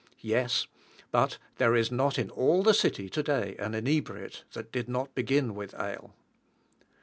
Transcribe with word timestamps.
Yes; 0.23 0.65
but 1.11 1.37
there 1.59 1.75
is 1.75 1.91
not 1.91 2.17
in 2.17 2.31
all 2.31 2.63
the 2.63 2.73
city 2.73 3.07
to 3.09 3.21
day 3.21 3.55
an 3.59 3.75
inebriate 3.75 4.45
that 4.53 4.71
did 4.71 4.89
not 4.89 5.13
begin 5.13 5.53
with 5.53 5.75
ale. 5.79 6.15